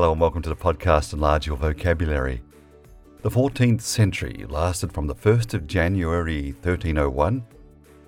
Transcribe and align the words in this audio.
Hello 0.00 0.12
and 0.12 0.20
welcome 0.22 0.40
to 0.40 0.48
the 0.48 0.56
podcast 0.56 1.12
Enlarge 1.12 1.46
Your 1.46 1.58
Vocabulary. 1.58 2.40
The 3.20 3.28
14th 3.28 3.82
century 3.82 4.46
lasted 4.48 4.94
from 4.94 5.06
the 5.06 5.14
1st 5.14 5.52
of 5.52 5.66
January 5.66 6.52
1301, 6.62 7.44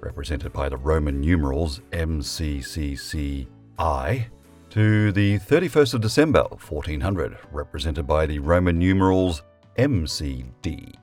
represented 0.01 0.55
by 0.55 0.71
the 0.71 0.79
Roman 0.79 1.21
numerals 1.21 1.83
MCCCI, 1.91 3.47
to 4.71 5.13
the 5.13 5.39
31st 5.41 5.93
of 5.93 6.01
December 6.01 6.45
1400, 6.45 7.37
represented 7.53 8.07
by 8.07 8.25
the 8.25 8.39
Roman 8.39 8.79
numerals 8.79 9.43
MCD. 9.77 10.95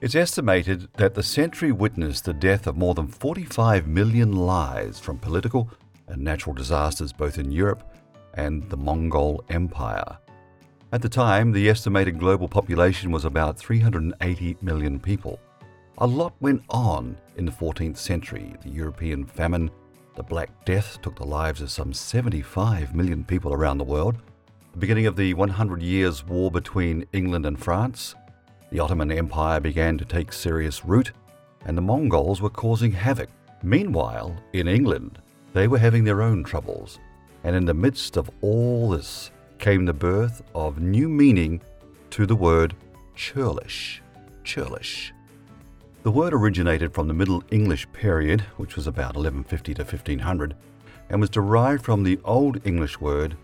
It's 0.00 0.16
estimated 0.16 0.88
that 0.94 1.14
the 1.14 1.22
century 1.22 1.70
witnessed 1.70 2.24
the 2.24 2.34
death 2.34 2.66
of 2.66 2.76
more 2.76 2.94
than 2.94 3.06
45 3.06 3.86
million 3.86 4.32
lives 4.32 4.98
from 4.98 5.20
political 5.20 5.70
and 6.08 6.20
natural 6.20 6.56
disasters 6.56 7.12
both 7.12 7.38
in 7.38 7.52
Europe 7.52 7.84
and 8.34 8.68
the 8.70 8.76
Mongol 8.76 9.44
Empire. 9.50 10.18
At 10.92 11.02
the 11.02 11.08
time, 11.08 11.52
the 11.52 11.68
estimated 11.68 12.18
global 12.18 12.48
population 12.48 13.12
was 13.12 13.24
about 13.24 13.56
380 13.56 14.56
million 14.60 14.98
people. 14.98 15.38
A 15.98 16.06
lot 16.06 16.32
went 16.40 16.62
on 16.70 17.16
in 17.36 17.44
the 17.44 17.52
14th 17.52 17.96
century. 17.96 18.54
The 18.62 18.70
European 18.70 19.24
famine, 19.24 19.70
the 20.16 20.22
Black 20.22 20.64
Death 20.64 21.00
took 21.02 21.16
the 21.16 21.26
lives 21.26 21.60
of 21.60 21.70
some 21.70 21.92
75 21.92 22.94
million 22.94 23.22
people 23.22 23.52
around 23.52 23.78
the 23.78 23.84
world. 23.84 24.16
The 24.72 24.78
beginning 24.78 25.06
of 25.06 25.16
the 25.16 25.34
100 25.34 25.82
Years' 25.82 26.26
War 26.26 26.50
between 26.50 27.06
England 27.12 27.46
and 27.46 27.58
France. 27.58 28.14
The 28.70 28.80
Ottoman 28.80 29.12
Empire 29.12 29.60
began 29.60 29.98
to 29.98 30.04
take 30.04 30.32
serious 30.32 30.84
root, 30.84 31.12
and 31.66 31.76
the 31.76 31.82
Mongols 31.82 32.40
were 32.40 32.50
causing 32.50 32.92
havoc. 32.92 33.28
Meanwhile, 33.62 34.36
in 34.52 34.68
England, 34.68 35.20
they 35.52 35.68
were 35.68 35.78
having 35.78 36.04
their 36.04 36.22
own 36.22 36.44
troubles. 36.44 36.98
And 37.44 37.56
in 37.56 37.64
the 37.64 37.74
midst 37.74 38.16
of 38.16 38.30
all 38.40 38.90
this 38.90 39.30
came 39.58 39.84
the 39.84 39.92
birth 39.92 40.42
of 40.54 40.80
new 40.80 41.08
meaning 41.08 41.60
to 42.10 42.26
the 42.26 42.36
word 42.36 42.74
churlish. 43.14 44.02
Churlish. 44.44 45.12
The 46.02 46.10
word 46.10 46.32
originated 46.32 46.94
from 46.94 47.08
the 47.08 47.14
Middle 47.14 47.44
English 47.50 47.90
period, 47.92 48.40
which 48.56 48.74
was 48.76 48.86
about 48.86 49.16
1150 49.16 49.74
to 49.74 49.82
1500, 49.82 50.56
and 51.10 51.20
was 51.20 51.28
derived 51.28 51.84
from 51.84 52.02
the 52.02 52.18
Old 52.24 52.66
English 52.66 53.00
word 53.00 53.36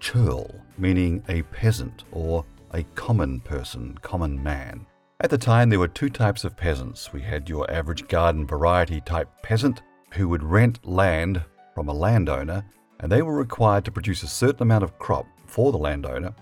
churl, 0.00 0.52
meaning 0.76 1.22
a 1.28 1.42
peasant 1.42 2.04
or 2.10 2.44
a 2.72 2.82
common 2.94 3.40
person, 3.40 3.96
common 4.02 4.42
man. 4.42 4.86
At 5.20 5.30
the 5.30 5.38
time, 5.38 5.68
there 5.68 5.78
were 5.78 5.88
two 5.88 6.08
types 6.08 6.44
of 6.44 6.56
peasants. 6.56 7.12
We 7.12 7.20
had 7.20 7.48
your 7.48 7.70
average 7.70 8.08
garden 8.08 8.46
variety 8.46 9.00
type 9.02 9.28
peasant 9.42 9.82
who 10.14 10.28
would 10.28 10.42
rent 10.42 10.84
land 10.84 11.42
from 11.74 11.88
a 11.88 11.94
landowner 11.94 12.64
and 13.00 13.10
they 13.10 13.22
were 13.22 13.36
required 13.36 13.84
to 13.84 13.90
produce 13.90 14.22
a 14.22 14.28
certain 14.28 14.62
amount 14.62 14.84
of 14.84 14.98
crop 14.98 15.26
for 15.46 15.72
the 15.72 15.78
landowner, 15.78 16.34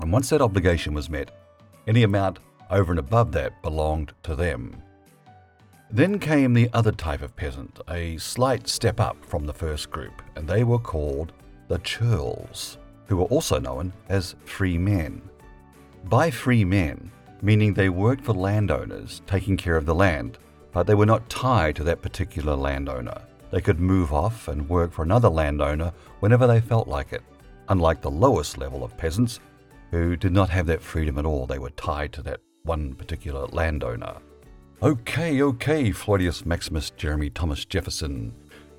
and 0.00 0.12
once 0.12 0.28
that 0.30 0.42
obligation 0.42 0.94
was 0.94 1.08
met, 1.08 1.30
any 1.86 2.02
amount 2.02 2.38
over 2.70 2.92
and 2.92 2.98
above 2.98 3.32
that 3.32 3.62
belonged 3.62 4.12
to 4.22 4.34
them. 4.34 4.82
Then 5.90 6.18
came 6.18 6.54
the 6.54 6.70
other 6.72 6.92
type 6.92 7.22
of 7.22 7.36
peasant, 7.36 7.80
a 7.88 8.16
slight 8.16 8.66
step 8.66 8.98
up 8.98 9.22
from 9.24 9.46
the 9.46 9.52
first 9.52 9.90
group, 9.90 10.22
and 10.36 10.48
they 10.48 10.64
were 10.64 10.78
called 10.78 11.32
the 11.68 11.78
churls, 11.78 12.78
who 13.06 13.18
were 13.18 13.24
also 13.24 13.60
known 13.60 13.92
as 14.08 14.34
free 14.44 14.78
men. 14.78 15.20
By 16.04 16.30
free 16.30 16.64
men, 16.64 17.10
meaning 17.42 17.74
they 17.74 17.90
worked 17.90 18.24
for 18.24 18.32
landowners 18.32 19.20
taking 19.26 19.56
care 19.56 19.76
of 19.76 19.86
the 19.86 19.94
land, 19.94 20.38
but 20.72 20.86
they 20.86 20.94
were 20.94 21.06
not 21.06 21.28
tied 21.28 21.76
to 21.76 21.84
that 21.84 22.00
particular 22.00 22.56
landowner. 22.56 23.20
They 23.52 23.60
could 23.60 23.78
move 23.78 24.14
off 24.14 24.48
and 24.48 24.68
work 24.68 24.92
for 24.92 25.02
another 25.02 25.28
landowner 25.28 25.92
whenever 26.20 26.46
they 26.46 26.60
felt 26.60 26.88
like 26.88 27.12
it, 27.12 27.22
unlike 27.68 28.00
the 28.00 28.10
lowest 28.10 28.56
level 28.56 28.82
of 28.82 28.96
peasants, 28.96 29.40
who 29.90 30.16
did 30.16 30.32
not 30.32 30.48
have 30.48 30.66
that 30.66 30.80
freedom 30.80 31.18
at 31.18 31.26
all. 31.26 31.46
They 31.46 31.58
were 31.58 31.70
tied 31.70 32.14
to 32.14 32.22
that 32.22 32.40
one 32.62 32.94
particular 32.94 33.46
landowner. 33.48 34.16
Okay, 34.82 35.42
okay, 35.42 35.90
Floidius 35.90 36.46
Maximus 36.46 36.90
Jeremy 36.90 37.28
Thomas 37.28 37.66
Jefferson. 37.66 38.34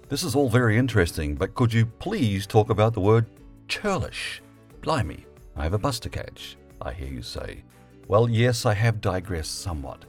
This 0.10 0.24
is 0.24 0.36
all 0.36 0.50
very 0.50 0.76
interesting, 0.76 1.36
but 1.36 1.54
could 1.54 1.72
you 1.72 1.86
please 1.86 2.48
talk 2.48 2.72
about 2.72 2.96
the 2.96 3.00
word 3.00 3.28
churlish? 3.68 4.42
Blimey, 4.82 5.28
I 5.56 5.64
have 5.64 5.74
a 5.74 5.78
bus 5.78 6.00
to 6.00 6.10
catch, 6.10 6.58
I 6.82 6.94
hear 6.94 7.10
you 7.10 7.22
say. 7.22 7.64
Well, 8.08 8.28
yes, 8.28 8.66
I 8.66 8.74
have 8.74 9.02
digressed 9.02 9.62
somewhat. 9.62 10.06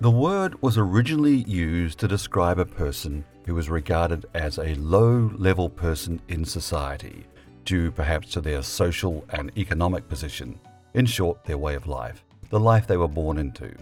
The 0.00 0.10
word 0.10 0.62
was 0.62 0.78
originally 0.78 1.44
used 1.48 1.98
to 1.98 2.08
describe 2.08 2.60
a 2.60 2.64
person 2.64 3.24
who 3.44 3.54
was 3.54 3.68
regarded 3.68 4.26
as 4.34 4.58
a 4.58 4.74
low 4.74 5.30
level 5.36 5.68
person 5.68 6.20
in 6.28 6.44
society, 6.44 7.24
due 7.64 7.90
perhaps 7.90 8.30
to 8.32 8.40
their 8.40 8.62
social 8.62 9.24
and 9.30 9.50
economic 9.56 10.08
position, 10.08 10.58
in 10.94 11.06
short, 11.06 11.44
their 11.44 11.58
way 11.58 11.74
of 11.74 11.86
life, 11.86 12.24
the 12.50 12.60
life 12.60 12.86
they 12.86 12.96
were 12.96 13.08
born 13.08 13.38
into. 13.38 13.74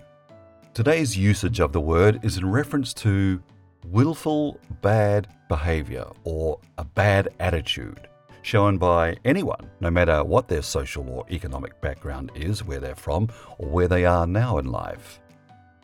Today's 0.75 1.17
usage 1.17 1.61
of 1.61 1.73
the 1.73 1.81
word 1.81 2.25
is 2.25 2.39
in 2.39 2.51
reference 2.51 2.95
to 2.95 3.43
willful 3.87 4.59
bad 4.81 5.29
behavior 5.49 6.07
or 6.25 6.59
a 6.79 6.85
bad 6.85 7.29
attitude 7.41 8.09
shown 8.43 8.77
by 8.77 9.17
anyone, 9.25 9.71
no 9.81 9.91
matter 9.91 10.23
what 10.25 10.49
their 10.49 10.63
social 10.63 11.09
or 11.09 11.25
economic 11.31 11.81
background 11.81 12.31
is, 12.35 12.65
where 12.65 12.81
they're 12.81 12.95
from, 12.95 13.29
or 13.59 13.69
where 13.69 13.89
they 13.89 14.05
are 14.05 14.27
now 14.27 14.59
in 14.59 14.67
life. 14.67 15.21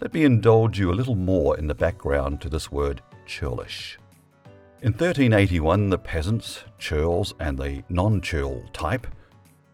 Let 0.00 0.14
me 0.14 0.22
indulge 0.24 0.78
you 0.78 0.92
a 0.92 0.94
little 0.94 1.16
more 1.16 1.58
in 1.58 1.66
the 1.66 1.74
background 1.74 2.40
to 2.42 2.48
this 2.48 2.70
word 2.70 3.02
churlish. 3.26 3.98
In 4.80 4.92
1381, 4.92 5.90
the 5.90 5.98
peasants, 5.98 6.62
churls, 6.78 7.34
and 7.40 7.58
the 7.58 7.82
non 7.88 8.20
churl 8.20 8.62
type 8.72 9.08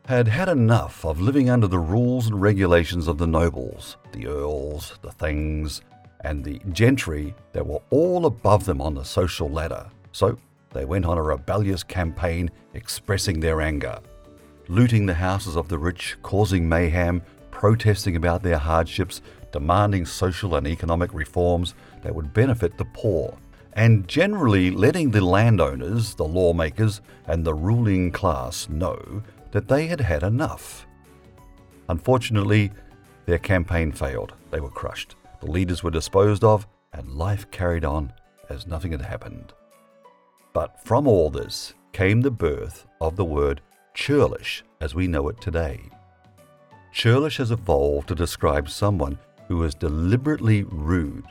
had 0.07 0.27
had 0.27 0.49
enough 0.49 1.05
of 1.05 1.21
living 1.21 1.51
under 1.51 1.67
the 1.67 1.79
rules 1.79 2.27
and 2.29 2.41
regulations 2.41 3.07
of 3.07 3.19
the 3.19 3.27
nobles, 3.27 3.99
the 4.13 4.27
earls, 4.27 4.99
the 5.03 5.13
things, 5.13 5.83
and 6.23 6.43
the 6.43 6.59
gentry 6.73 7.35
that 7.53 7.67
were 7.67 7.83
all 7.91 8.25
above 8.25 8.65
them 8.65 8.81
on 8.81 8.95
the 8.95 9.05
social 9.05 9.51
ladder. 9.51 9.91
So 10.13 10.39
they 10.73 10.87
went 10.87 11.05
on 11.05 11.19
a 11.19 11.23
rebellious 11.23 11.83
campaign 11.83 12.51
expressing 12.73 13.41
their 13.41 13.61
anger, 13.61 13.99
looting 14.69 15.05
the 15.05 15.13
houses 15.13 15.55
of 15.55 15.69
the 15.69 15.79
rich, 15.79 16.17
causing 16.23 16.67
mayhem, 16.67 17.21
protesting 17.51 18.17
about 18.17 18.43
their 18.43 18.59
hardships, 18.59 19.21
demanding 19.55 20.05
social 20.05 20.57
and 20.57 20.67
economic 20.67 21.15
reforms 21.15 21.77
that 22.03 22.13
would 22.13 22.35
benefit 22.35 22.77
the 22.77 22.85
poor, 22.87 23.39
and 23.75 24.09
generally 24.09 24.69
letting 24.69 25.13
the 25.13 25.25
landowners, 25.25 26.17
the 26.17 26.25
lawmakers, 26.25 27.01
and 27.29 27.45
the 27.45 27.55
ruling 27.55 28.11
class 28.11 28.69
know 28.69 29.23
that 29.53 29.69
they 29.69 29.87
had 29.87 30.01
had 30.01 30.25
enough. 30.25 30.89
Unfortunately, 31.89 32.73
their 33.27 33.39
campaign 33.39 33.93
failed. 33.93 34.33
They 34.51 34.59
were 34.59 34.71
crushed. 34.71 35.15
The 35.39 35.53
leaders 35.53 35.85
were 35.85 35.93
disposed 35.93 36.43
of, 36.43 36.67
and 36.93 37.13
life 37.13 37.49
carried 37.53 37.85
on 37.85 38.13
as 38.49 38.67
nothing 38.67 38.91
had 38.91 39.03
happened. 39.03 39.53
But 40.53 40.85
from 40.85 41.07
all 41.07 41.31
this 41.31 41.75
came 41.93 42.23
the 42.23 42.33
birth 42.33 42.87
of 43.01 43.15
the 43.15 43.25
word 43.25 43.61
churlish 43.95 44.65
as 44.81 44.97
we 44.97 45.07
know 45.07 45.29
it 45.29 45.41
today. 45.41 45.81
Churlish 46.91 47.37
has 47.37 47.53
evolved 47.53 48.09
to 48.09 48.17
describe 48.17 48.69
someone 48.69 49.17
who 49.49 49.63
is 49.65 49.75
deliberately 49.75 50.65
rude, 50.65 51.27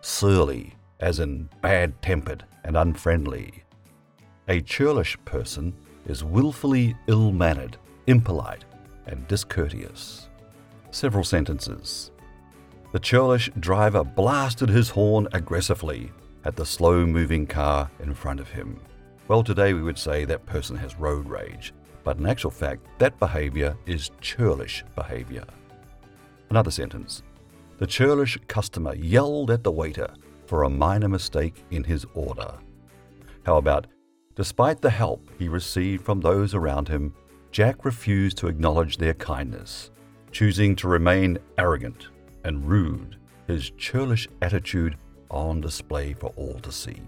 surly, 0.00 0.74
as 1.00 1.20
in 1.20 1.48
bad 1.60 2.00
tempered 2.02 2.44
and 2.64 2.76
unfriendly. 2.76 3.64
A 4.48 4.60
churlish 4.60 5.18
person 5.24 5.74
is 6.06 6.24
wilfully 6.24 6.96
ill 7.06 7.32
mannered, 7.32 7.76
impolite, 8.06 8.64
and 9.06 9.26
discourteous. 9.28 10.28
Several 10.90 11.24
sentences. 11.24 12.10
The 12.92 12.98
churlish 12.98 13.50
driver 13.60 14.02
blasted 14.02 14.70
his 14.70 14.88
horn 14.88 15.28
aggressively 15.32 16.10
at 16.44 16.56
the 16.56 16.64
slow 16.64 17.04
moving 17.04 17.46
car 17.46 17.90
in 18.00 18.14
front 18.14 18.40
of 18.40 18.48
him. 18.48 18.80
Well, 19.28 19.44
today 19.44 19.74
we 19.74 19.82
would 19.82 19.98
say 19.98 20.24
that 20.24 20.46
person 20.46 20.74
has 20.76 20.96
road 20.96 21.28
rage, 21.28 21.74
but 22.02 22.16
in 22.16 22.24
actual 22.24 22.50
fact, 22.50 22.86
that 22.98 23.18
behavior 23.18 23.76
is 23.84 24.10
churlish 24.22 24.82
behavior. 24.96 25.44
Another 26.48 26.70
sentence. 26.70 27.22
The 27.78 27.86
churlish 27.86 28.36
customer 28.48 28.94
yelled 28.96 29.52
at 29.52 29.62
the 29.62 29.70
waiter 29.70 30.12
for 30.46 30.64
a 30.64 30.70
minor 30.70 31.08
mistake 31.08 31.64
in 31.70 31.84
his 31.84 32.04
order. 32.14 32.54
How 33.46 33.56
about, 33.56 33.86
despite 34.34 34.80
the 34.80 34.90
help 34.90 35.30
he 35.38 35.48
received 35.48 36.04
from 36.04 36.20
those 36.20 36.54
around 36.54 36.88
him, 36.88 37.14
Jack 37.52 37.84
refused 37.84 38.36
to 38.38 38.48
acknowledge 38.48 38.96
their 38.96 39.14
kindness, 39.14 39.92
choosing 40.32 40.74
to 40.76 40.88
remain 40.88 41.38
arrogant 41.56 42.08
and 42.42 42.68
rude, 42.68 43.16
his 43.46 43.70
churlish 43.70 44.28
attitude 44.42 44.96
on 45.30 45.60
display 45.60 46.14
for 46.14 46.32
all 46.36 46.58
to 46.60 46.72
see. 46.72 47.00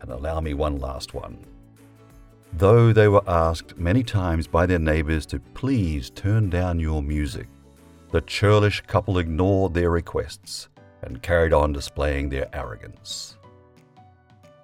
And 0.00 0.10
allow 0.10 0.40
me 0.40 0.54
one 0.54 0.78
last 0.78 1.12
one. 1.12 1.44
Though 2.54 2.94
they 2.94 3.08
were 3.08 3.28
asked 3.28 3.76
many 3.76 4.02
times 4.02 4.46
by 4.46 4.64
their 4.64 4.78
neighbors 4.78 5.26
to 5.26 5.38
please 5.38 6.08
turn 6.08 6.48
down 6.48 6.80
your 6.80 7.02
music, 7.02 7.46
the 8.10 8.20
churlish 8.22 8.80
couple 8.82 9.18
ignored 9.18 9.74
their 9.74 9.90
requests 9.90 10.68
and 11.02 11.22
carried 11.22 11.52
on 11.52 11.72
displaying 11.72 12.28
their 12.28 12.48
arrogance. 12.54 13.36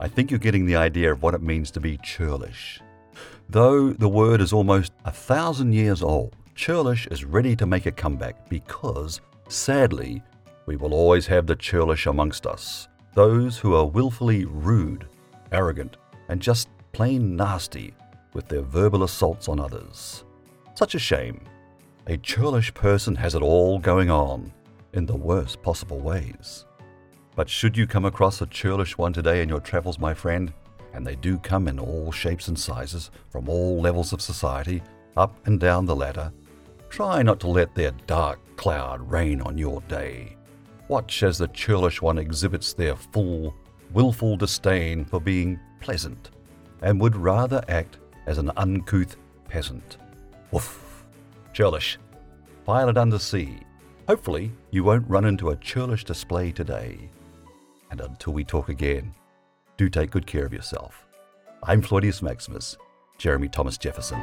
I 0.01 0.09
think 0.09 0.31
you're 0.31 0.39
getting 0.39 0.67
the 0.67 0.77
idea 0.77 1.13
of 1.13 1.23
what 1.23 1.35
it 1.35 1.43
means 1.43 1.71
to 1.73 1.81
be 1.81 1.99
churlish. 1.99 2.81
Though 3.49 3.93
the 3.93 4.09
word 4.09 4.41
is 4.41 4.53
almost 4.53 4.93
a 5.05 5.13
thousand 5.13 5.73
years 5.73 6.03
old, 6.03 6.35
churlish 6.55 7.07
is 7.07 7.25
ready 7.25 7.55
to 7.57 7.67
make 7.67 7.87
a 7.87 7.93
comeback 7.93 8.49
because, 8.49 9.21
sadly, 9.49 10.23
we 10.67 10.77
will 10.77 10.93
always 10.93 11.27
have 11.29 11.47
the 11.47 11.57
churlish 11.57 12.07
amongst 12.07 12.47
us. 12.47 12.89
Those 13.15 13.57
who 13.57 13.75
are 13.75 13.87
willfully 13.87 14.45
rude, 14.45 15.07
arrogant, 15.53 15.97
and 16.29 16.43
just 16.43 16.69
plain 16.93 17.37
nasty 17.37 17.95
with 18.35 18.49
their 18.49 18.63
verbal 18.63 19.05
assaults 19.05 19.49
on 19.49 19.61
others. 19.61 20.25
Such 20.75 20.95
a 20.95 20.99
shame. 20.99 21.41
A 22.09 22.17
churlish 22.17 22.73
person 22.73 23.17
has 23.17 23.35
it 23.35 23.43
all 23.43 23.81
going 23.81 24.11
on 24.11 24.53
in 24.93 25.07
the 25.07 25.17
worst 25.17 25.61
possible 25.61 25.99
ways. 25.99 26.65
But 27.35 27.51
should 27.51 27.77
you 27.77 27.89
come 27.89 28.05
across 28.05 28.41
a 28.41 28.47
churlish 28.47 28.97
one 28.97 29.13
today 29.13 29.43
in 29.43 29.49
your 29.49 29.59
travels, 29.59 29.99
my 29.99 30.15
friend, 30.15 30.53
and 30.95 31.05
they 31.05 31.17
do 31.17 31.37
come 31.37 31.67
in 31.67 31.81
all 31.81 32.13
shapes 32.13 32.47
and 32.47 32.57
sizes, 32.57 33.11
from 33.29 33.49
all 33.49 33.81
levels 33.81 34.13
of 34.13 34.23
society, 34.23 34.85
up 35.17 35.37
and 35.47 35.59
down 35.59 35.85
the 35.85 35.97
ladder. 35.97 36.33
Try 36.91 37.25
not 37.25 37.41
to 37.41 37.49
let 37.49 37.75
their 37.75 37.91
dark 38.07 38.39
cloud 38.55 39.11
rain 39.11 39.41
on 39.41 39.59
your 39.59 39.81
day. 39.83 40.37
Watch 40.87 41.25
as 41.25 41.39
the 41.39 41.49
churlish 41.49 42.01
one 42.01 42.19
exhibits 42.19 42.73
their 42.73 42.95
full, 42.95 43.53
wilful 43.93 44.37
disdain 44.37 45.05
for 45.05 45.21
being 45.21 45.59
pleasant, 45.81 46.31
and 46.83 47.01
would 47.01 47.17
rather 47.17 47.65
act 47.67 47.99
as 48.27 48.39
an 48.39 48.53
uncouth 48.57 49.17
peasant. 49.49 49.97
Woof! 50.53 50.86
Churlish. 51.57 51.99
File 52.67 52.91
it 52.91 52.99
under 52.99 53.19
C. 53.19 53.61
Hopefully, 54.07 54.53
you 54.73 54.85
won't 54.85 55.09
run 55.09 55.25
into 55.25 55.49
a 55.49 55.57
churlish 55.57 56.05
display 56.05 56.53
today. 56.53 57.09
And 57.91 58.03
until 58.03 58.35
we 58.35 58.45
talk 58.45 58.69
again, 58.69 59.15
do 59.79 59.89
take 59.89 60.11
good 60.11 60.27
care 60.27 60.45
of 60.45 60.53
yourself. 60.53 61.07
I'm 61.63 61.81
Floydius 61.81 62.21
Maximus, 62.21 62.77
Jeremy 63.17 63.49
Thomas 63.49 63.79
Jefferson. 63.79 64.21